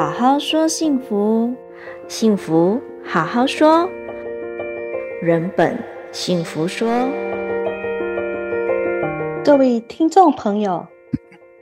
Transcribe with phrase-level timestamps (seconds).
[0.00, 1.54] 好好说幸福，
[2.08, 3.86] 幸福好好说，
[5.20, 5.78] 人本
[6.10, 6.88] 幸福说。
[9.44, 10.86] 各位听众朋友，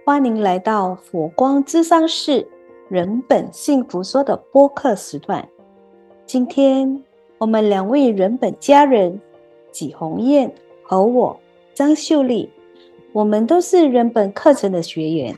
[0.07, 2.47] 欢迎来到佛光之商室
[2.89, 5.48] 人本幸福说的播客时段。
[6.25, 7.02] 今天
[7.39, 9.20] 我们两位人本家人
[9.73, 11.41] 纪鸿燕和我
[11.75, 12.48] 张秀丽，
[13.12, 15.34] 我们都是人本课程的学员。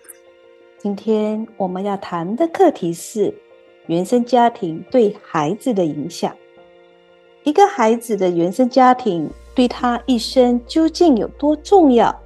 [0.82, 3.34] 今天我们要谈的课题是
[3.86, 6.34] 原生家庭对孩子的影响。
[7.42, 12.18] 一个孩子的原生家庭对他一生究竟有多重要？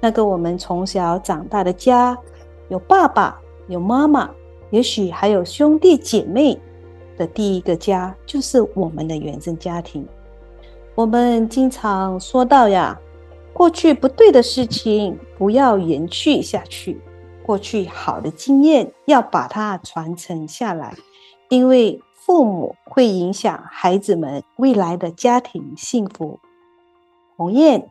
[0.00, 2.18] 那个我们从小长大的家，
[2.68, 4.28] 有爸爸，有妈妈，
[4.70, 6.58] 也许还有兄弟姐妹
[7.16, 10.04] 的第一个家，就是我们的原生家庭。
[10.96, 13.00] 我们经常说到呀，
[13.52, 16.98] 过去不对的事情不要延续下去。
[17.44, 20.94] 过去好的经验要把它传承下来，
[21.50, 26.40] 因为父母会影响孩子们未来的家庭幸福。
[27.36, 27.90] 鸿燕，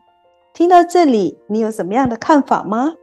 [0.52, 2.94] 听到这里，你有什么样的看法吗？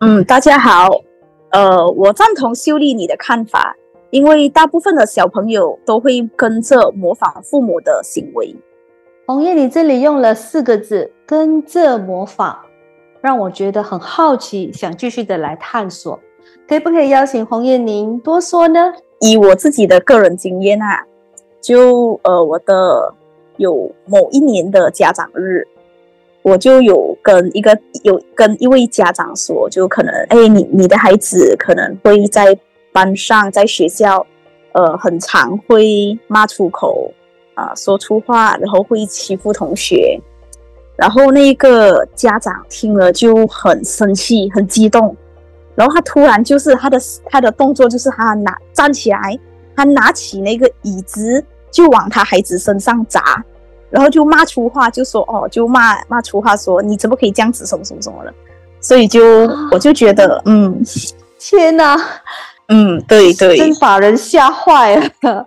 [0.00, 0.90] 嗯，大家好，
[1.52, 3.74] 呃，我赞同秀丽你的看法，
[4.10, 8.54] 因为大部分的小朋友都会跟着模仿父母的行为。
[9.26, 12.60] 鸿燕，你这里用了四个字“跟着模仿”。
[13.26, 16.16] 让我觉得很好奇，想继续的来探索，
[16.68, 18.92] 可不可以邀请鸿燕您多说呢？
[19.18, 21.04] 以我自己的个人经验啊，
[21.60, 23.12] 就呃，我的
[23.56, 25.66] 有某一年的家长日，
[26.42, 32.56] 我就有跟一个有跟一位家长说，就可能哎，你你的孩子可能会在
[32.92, 34.24] 班上在学校，
[34.70, 37.12] 呃，很常会骂出口
[37.54, 40.16] 啊，说粗话，然后会欺负同学。
[40.96, 45.14] 然后那个家长听了就很生气，很激动，
[45.74, 46.98] 然后他突然就是他的
[47.30, 49.38] 他的动作就是他拿站起来，
[49.76, 53.44] 他拿起那个椅子就往他孩子身上砸，
[53.90, 58.32] 然后就骂粗话，就说哦，就骂骂粗话说你怎么可以这样子什么什么什么的，
[58.80, 60.82] 所以就 我就觉得嗯，
[61.38, 61.94] 天哪，
[62.68, 65.46] 嗯，对对，真把人吓坏了。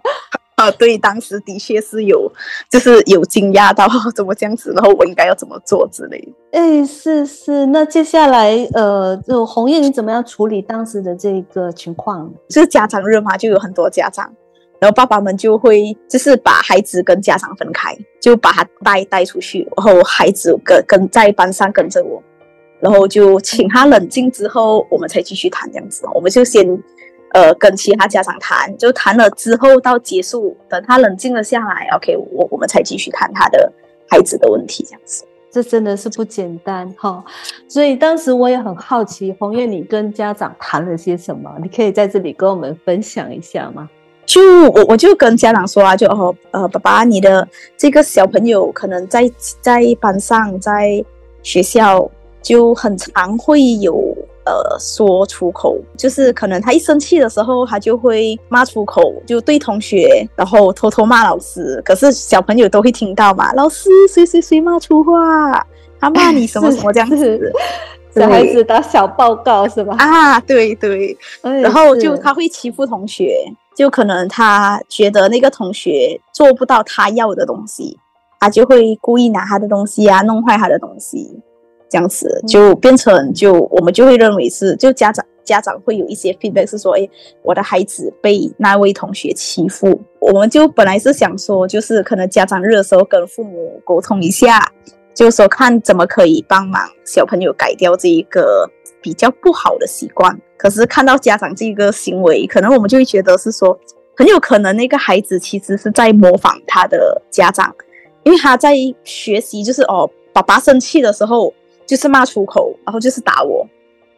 [0.59, 2.30] 啊，对，当时的确是有，
[2.70, 6.34] 就是有惊讶到 怎么这样子，然后我应该要怎么做之类的。
[6.52, 12.30] 哎，是是，那接下来，呃，就红叶，你怎么样处理当时的这个情况？
[12.50, 14.30] 就是家长日嘛，就有很多家长，
[14.81, 22.22] 然后爸爸们就会就是把孩子跟家长分开，就把他带带出去，然后孩子跟跟在班上跟着我，
[22.81, 26.06] 然后就请他冷静之后，我们才继续谈这样子。
[26.14, 26.68] 我们就先。
[27.34, 33.72] 呃，跟其他家长谈，就谈了之后到结束，等他冷静了下来，OK，我我们才继续谈他的
[34.07, 35.25] 孩子的问题，这样子。
[35.51, 37.23] 这真的是不简单哈、哦，
[37.67, 41.51] 所以当时我也很好奇，红燕，你跟家长谈了些什么？
[41.59, 43.90] 你可以在这里跟我们分享一下吗？
[44.28, 49.28] 就我我就跟家长说啊，就哦呃，爸爸，你的这个小朋友可能在
[49.59, 51.03] 在班上，在
[51.41, 52.07] 学校
[52.42, 54.16] 就很常会有。
[54.46, 61.80] 呃，说出口就是可能他一生气的时候，他就会骂出口，就对同学，然后偷偷骂老师。
[61.86, 65.64] 可是小朋友都会听到嘛，老师谁谁谁骂粗话，
[66.00, 67.54] 他骂你什么什么这样子。
[68.16, 69.96] 小孩子打小报告是吧？
[70.00, 71.16] 啊，对对。
[71.62, 73.36] 然后就他会欺负同学，
[73.76, 78.00] 就可能他觉得那个同学做不到他要的东西，
[78.40, 81.40] 他就会故意拿他的东西啊，弄坏他的东西。
[81.90, 87.10] 这样子就变成就我们就会认为是就家长家长会有一些 feedback 是说，哎，
[87.42, 90.00] 我的孩子被那位同学欺负。
[90.20, 94.72] 我们就本来是想说，就是可能家长日的时候跟父母沟通一下，
[95.12, 98.70] 就说看怎么可以帮忙小朋友改掉这一个
[99.02, 100.40] 比较不好的习惯。
[100.56, 103.76] 可是看到家长这个行为，可能我们就会觉得是说，
[104.16, 107.74] 很有可能那个孩子其实是在模仿他的家长，
[108.22, 111.52] 因为他在学习，就是哦，爸爸生气的时候。
[111.90, 113.68] 就是骂出口，然后就是打我，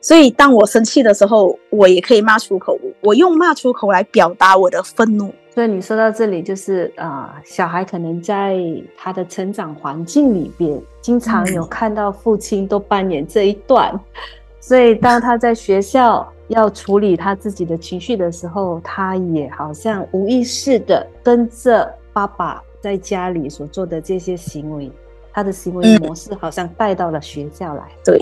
[0.01, 2.77] 所以当我生气的时候，我也可以骂出口。
[2.99, 5.33] 我用骂出口来表达我的愤怒。
[5.55, 8.57] 所以你说到这里，就是啊、呃，小孩可能在
[8.97, 13.99] 他的成长环境里边，经常有看到父亲都扮演这一段，嗯、
[14.59, 24.91] 所以当他在学校要处理他自己的情绪的时候，他也好像无意识的跟着爸爸在家里所做的这些行为。
[25.33, 27.83] 他的行为模式好像带到了学校来。
[28.03, 28.21] 对，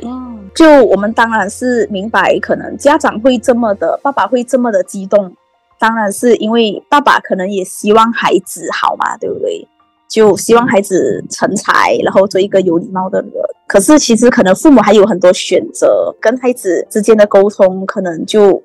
[0.54, 5.36] 就我们当然是明白，可能家长会这么的，爸爸会这么的激动，
[5.80, 9.68] 当然是因为爸爸可能也希望孩子好嘛，对不对？
[10.08, 13.32] 就希望孩子成才，然后做一个有礼貌的人。
[13.68, 18.60] 可是其实可能父母还有很多选择，跟孩子之间的沟通可能就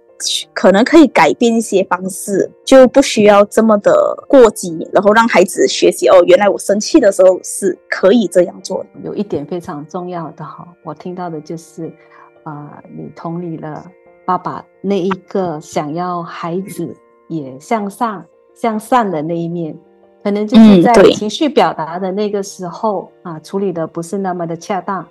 [0.53, 3.93] 可能可以改变一些方式，就不需要这么的
[4.29, 8.89] 过激，然后让孩子学习哦，原来我生气的时候是可以这样做的。
[9.03, 11.87] 有一点非常重要的哈，我听到的就是，
[12.43, 13.85] 啊、呃，你同理了
[14.25, 16.95] 爸爸那一个想要孩子
[17.29, 18.25] 也向上
[18.55, 19.77] 向善的那一面，
[20.23, 25.07] 可能就是在情绪表达的那个时候、嗯、啊，处理的不是那么的恰当。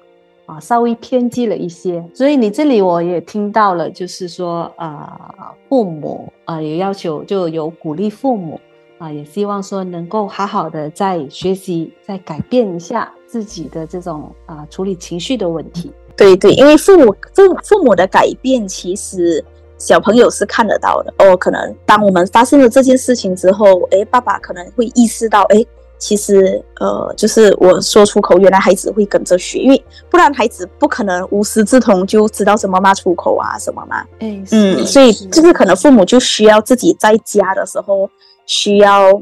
[0.45, 8.59] 啊，稍微偏激了一些，所以你这里我也听到了，就是说，啊、呃，父母啊、呃、也要求就有鼓励父母
[8.97, 15.91] 啊、也希望说能够好好的再学习，再改变一下自己的这种啊、处理情绪的问题。
[16.15, 19.43] 对对，因为父母父父母的改变，其实
[19.77, 21.35] 小朋友是看得到的哦。
[21.35, 25.65] 可能当我们发生了这件事情之后，哎，爸爸可能会意识到，哎。
[26.05, 34.03] 其实，呃，就是我说出口，原来孩子会跟着学，因为不然孩子不可能无师自通就知道怎么骂出口啊什么嘛。
[34.19, 38.09] 嗯，嗯，所以就是可能父母就需要自己在家的时候
[38.45, 39.21] 需要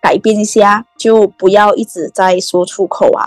[0.00, 3.24] 改变一下，就不要一直在说出口啊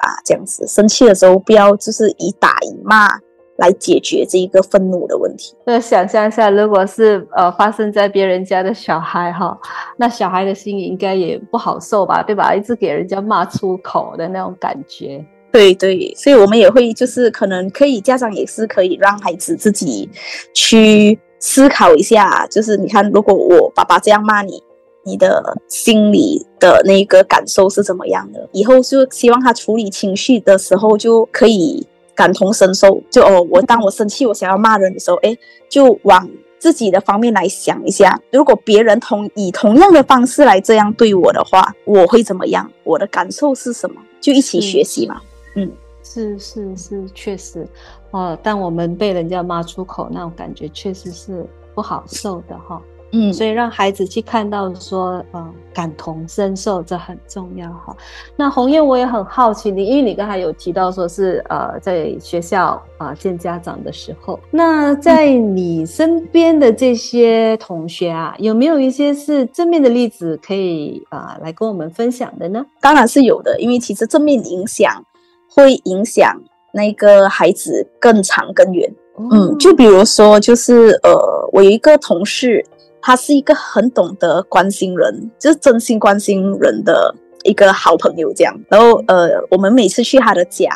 [0.00, 3.08] 啊这样子，生气的时候不要就是以打以骂。
[3.56, 5.54] 来解决这一个愤怒的问题。
[5.64, 9.56] 那想象一下，如果是呃发生在别人家的小孩哈，
[9.96, 12.54] 那小孩的心里应该也不好受吧，对吧？
[12.54, 15.24] 一直给人家骂出口的那种感觉。
[15.52, 20.10] 对对，所以我们也会就是可能可以，家长也是可以让孩子自己
[20.52, 24.60] 去思考一下，就是你看，如果我爸爸这样骂你，
[25.04, 28.48] 你的心里的那个感受是怎么样的？
[28.50, 31.86] 以后就希望他处理情绪的时候就可以。
[32.14, 35.36] 感同身受，就哦，我当我生气，我想要骂人的时候，哎，
[35.68, 36.28] 就往
[36.58, 42.70] 自己的方面来想一下，如果别人同以同样的方式来这样对我的话，我会怎么样？
[42.84, 44.00] 我的感受是什么？
[44.20, 45.20] 就一起学习嘛。
[45.56, 45.70] 嗯，
[46.02, 47.66] 是是是，确实，
[48.10, 51.44] 哦，当我们被人家骂出口，那种感觉确实是
[51.74, 52.80] 不好受的哈。
[53.16, 57.96] 嗯，所以让孩子去看到说，呃，感同身受，这很重要哈。
[58.34, 72.66] 那红叶，我也很好奇你，因为你刚才有提到说是呃，在学校啊、呃、见家长的时候，那在你身边的这些同学啊，有没有一些是正面的例子可以啊、呃、来跟我们分享的呢？
[72.80, 75.00] 当然是有的，因为其实正面影响
[75.48, 76.36] 会影响
[76.72, 78.92] 那个孩子更长更远。
[79.14, 82.64] 哦、嗯，就比如说，就是呃，我有一个同事。
[83.06, 88.58] 他是一个很懂得关心人，就是真心关心人的一个好朋友，这样。
[88.70, 90.70] 然后，呃，我们每次去他的家，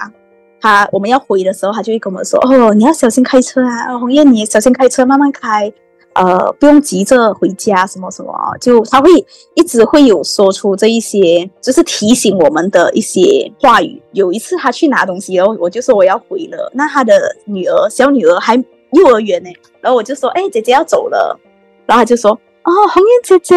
[0.60, 5.72] 他我们要回的时候，他就会跟我们说：“哦，你要小心开车啊，鸿燕，你小心开车，慢慢开，
[6.12, 9.08] 呃，不用急着回家，什么什么啊。”就他会
[9.54, 14.02] 一直会有说出这一些，就是提醒我们的一些话语。
[14.12, 18.54] 有一次他去拿东西，然后我就说我要回了，那他的女儿小女儿还
[18.92, 19.48] 幼儿园呢，
[19.80, 21.40] 然后我就说：“哎，姐姐要走了。”
[21.88, 22.32] 然后他就说
[22.64, 23.56] ：“哦，红英姐姐，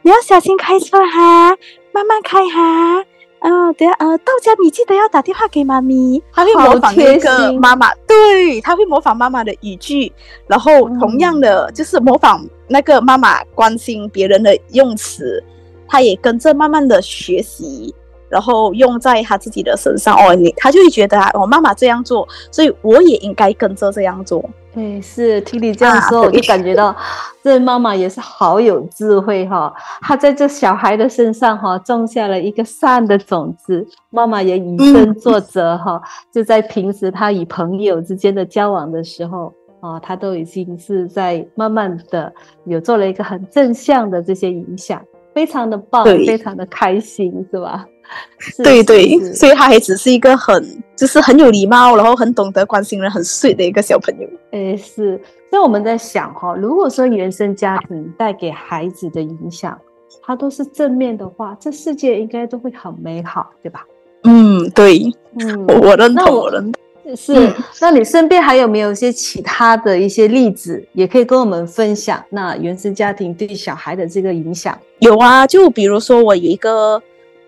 [0.00, 1.50] 你要小心开车哈，
[1.92, 3.04] 慢慢开哈。
[3.40, 10.10] 哦，等下呃，到家你记得要打电话给妈咪。”他会模仿那个妈妈，对，他会模仿妈妈的语句，
[10.46, 15.44] 然后同样的就是模仿那个妈妈关心别人的用词，
[15.86, 17.94] 他也跟着慢慢的学习，
[18.30, 20.16] 然后用在他自己的身上。
[20.16, 24.42] 哦，你他就会觉得啊，我妈妈这样做，所以我也应该跟着这样做。
[24.72, 26.94] 对，是听你这样说，我就感觉到
[27.42, 29.72] 这妈妈也是好有智慧哈。
[30.00, 36.00] 她在这小孩的身上哈种下了一个善的种子，妈妈也以身作则哈。
[36.32, 42.32] 就在平时她与朋友之间的交往的时候啊，她都已经是在慢慢的
[42.64, 45.02] 有做了一个很正向的这些影响，
[45.40, 47.86] 非常的棒，非常的开心，是吧？
[48.62, 54.28] 对对，所以他还只是一个很，就是很有礼貌，然后很懂得关心人，很碎的一个小朋友。
[54.50, 55.18] 诶，是。
[55.48, 59.78] 所以我们在想哈，如果说原生家庭带给孩子的影响，
[60.22, 63.82] 它都是正面的话，这世界应该都会很美好，对吧？
[64.24, 66.82] 嗯，对，嗯，我认同，我认同。
[67.16, 72.22] 是，嗯，那你身边还有没有一些其他的一些例子，也可以跟我们分享？
[72.30, 74.78] 那原生家庭对小孩的这个影响？
[74.98, 77.02] 有啊，就比如说我有一个。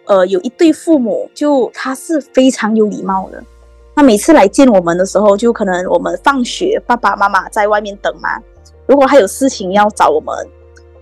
[0.05, 3.41] 呃，有一对父母，就他是非常有礼貌的。
[3.95, 8.31] 那每次来见我们的时候，就可能我们放学，爸爸妈妈在外面等嘛。
[8.85, 10.35] 如果他有事情要找我们，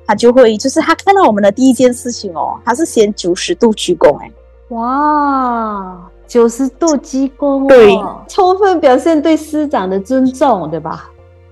[0.07, 4.31] 他就会，就是他看到我们的第一件事情哦，他是先九十度鞠躬，哎，
[4.69, 7.93] 哇，九十度鞠躬，对，
[8.29, 11.11] 充分表现对师长的尊重，对吧？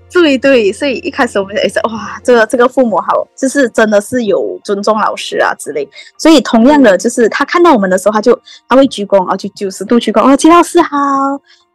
[0.09, 5.85] 对对，所以一开始我们也是哇，这个这个父母好，就是真的是有尊重老师啊之类。
[6.17, 10.97] 所以同样的，就是他看到我们的时候，他就他会鞠躬啊，就九十度鞠躬哦，金老师好，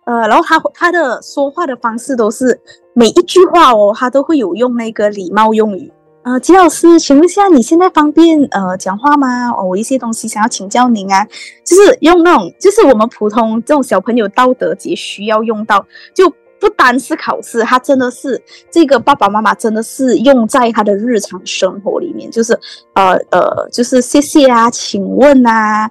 [0.07, 2.59] 呃，然后他他的说话的方式都是
[2.95, 5.93] 每一句话哦，他都会有用那个礼貌用语。
[6.25, 9.51] 呃，吉老师，请问一下，你现在方便呃讲话吗？
[9.51, 11.23] 哦，我一些东西想要请教您啊，
[11.63, 22.59] 就是用那种，就是我们普通这种小朋友道德节需要用到，就不单是考试，他真的是这个爸爸妈妈真的是用在他的日常生活里面，就是
[22.95, 25.91] 呃呃，就是谢谢啊，请问啊。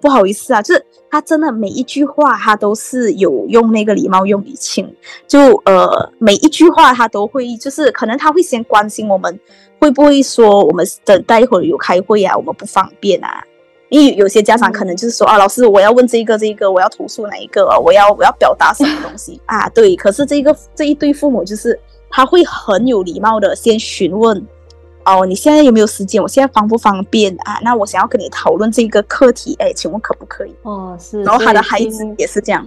[0.00, 0.82] 不好意思啊，就是
[1.14, 4.92] 他真的每一句话，他都是有用那个礼貌用语，请
[5.28, 9.38] 就呃每一句话他都会，就是可能他会先关心我们
[9.78, 13.44] 会不会说我们等待一会儿有开会啊，我们不方便啊。
[13.90, 19.68] 因为有些家长可能就是说、啊，老师我要问这个这个，我要投诉哪一个，我要我要表达什么东西 啊？
[19.68, 21.78] 对，可是这个这一对父母就是
[22.10, 24.44] 他会很有礼貌的先询问。
[25.04, 26.22] 哦，你现在有没有时间？
[26.22, 27.58] 我现在方不方便啊？
[27.62, 30.54] 那我想要跟你讨论这个课题，哎，请问可不可以？
[30.62, 31.22] 哦，是。
[31.22, 32.66] 然后他的孩子也是这样。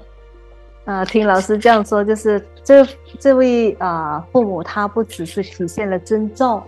[0.86, 2.88] 啊、呃，听老师这样说，就是这
[3.20, 6.62] 这位啊、呃、父母，他不只是体现了尊重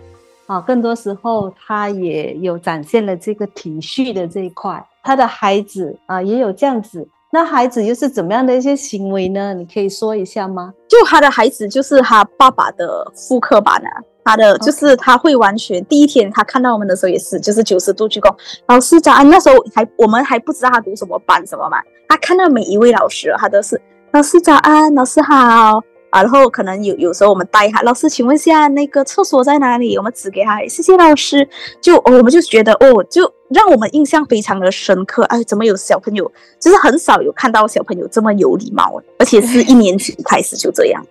[0.48, 4.84] 啊，更多时候他也有展现了这个体恤的这一块。
[5.04, 7.08] 他的孩子啊、呃，也有这样子。
[7.32, 9.54] 那孩子又是怎么样的一些行为呢？
[9.54, 10.74] 你可以说一下吗？
[10.88, 13.90] 就他的孩子，就是他爸爸的复刻版啊。
[14.26, 18.32] 他的就是他会完全第一天他看到我们的时候也是就是九十度鞠躬，
[18.68, 19.28] 老师早安。
[19.28, 23.80] 那时候还我们还不知道他读什么班什么嘛，他看到每一位老师，他都是
[24.12, 26.22] 老师早安，老师好啊。
[26.22, 29.98] 然后可能有有时候我们带他，老师请问一下那个厕所在哪里？
[29.98, 31.48] 我们指给他，谢谢老师。
[31.82, 35.24] 就我们就觉得哦，就让我们印象非常的深刻。
[35.24, 41.04] 哎，怎么有小朋友，就是很少有看到小朋友这么有礼貌，而且是一年级开始就这样。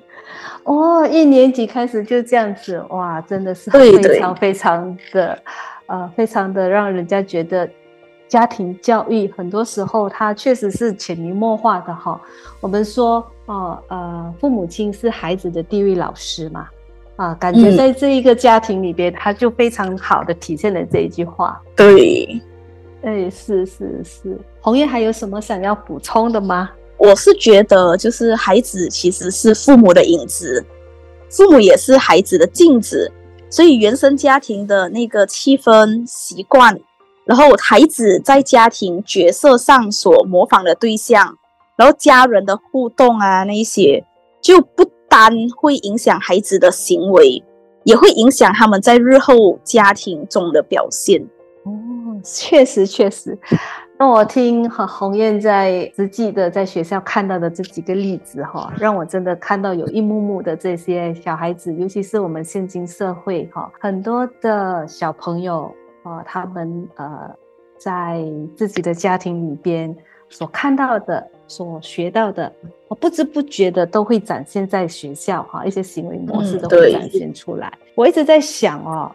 [0.64, 5.38] 哦，一年级开始就这样子，哇，真的是非常非常的，
[5.86, 7.66] 呃，非常的让人家觉得
[8.28, 12.20] 家庭教育很多时候它确实是潜移默化的哈。
[12.60, 16.68] 我们说，哦，呃，父母亲是孩子的第一位老师嘛，
[17.16, 21.60] 啊，感觉在这一个家庭里边，他就非常好的体现了这一句话。
[21.74, 22.40] 对，
[23.02, 26.70] 哎，是是是，红叶还有什么想要补充的吗？
[26.96, 30.64] 我是觉得，就是孩子其实是父母的影子，
[31.30, 33.10] 父母也是孩子的镜子，
[33.48, 36.76] 所以原生家庭的那个气氛、习惯，
[37.28, 41.36] 然后孩子在家庭角色上所模仿的对象，
[41.76, 44.02] 然后家人的互动啊，那一些
[44.40, 47.44] 就不单会影响孩子的行为，
[47.84, 51.22] 也会影响他们在日后家庭中的表现。
[51.64, 51.70] 哦，
[52.24, 53.38] 确实确实。
[53.98, 65.70] 那我听和鸿雁在实际的在学校看到的这几个例子哈，让我真的看到有一幕幕的这些小孩子，尤其是我们现今社会哈，很多的小朋友
[66.08, 67.30] 啊，他们呃
[67.76, 68.24] 在
[68.56, 69.94] 自己的家庭里边
[70.28, 72.52] 所看到的、所学到的，
[72.88, 77.68] 我不知不觉的都会展现在学校哈，一些行为模式都会展现出来。
[77.80, 79.10] 嗯，我一直在想哦。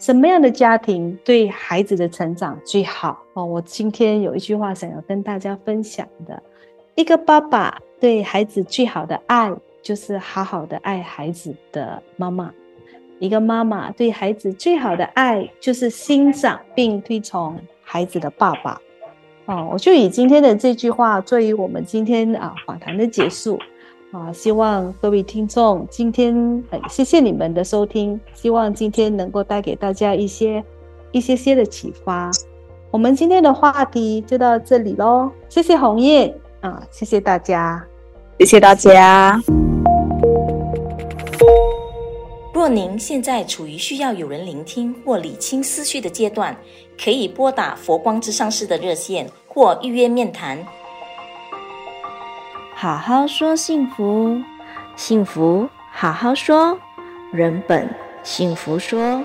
[0.00, 3.44] 什么样的家庭对孩子的成长最好哦？
[3.44, 6.40] 我今天有一句话想要跟大家分享的：
[6.94, 9.52] 一个爸爸对孩子最好的爱，
[9.82, 12.48] 就是好好的爱孩子的妈妈；
[13.18, 18.80] 一个妈妈对孩子最好的爱，就是欣赏并推崇孩子的爸爸。
[19.46, 23.58] 哦，我就以今天的这句话作为我们今天啊访谈的结束。
[24.10, 30.64] 啊，希望各位听众今天，谢谢你们的收听，希望今天能够带给大家一些
[31.12, 32.30] 一些些的启发。
[32.90, 37.84] 我们今天的话题就到这里喽，谢谢红叶啊，谢谢大家，
[38.38, 39.38] 谢谢大家。
[42.68, 46.54] 若您现在处于需要有人聆听或理清思绪的阶段，
[47.02, 50.62] 可以拨打佛光之上师的热线或预约面谈。
[52.74, 54.42] 好好说幸福，
[54.96, 56.78] 幸福好好说，
[57.32, 57.88] 人本
[58.22, 59.24] 幸福说。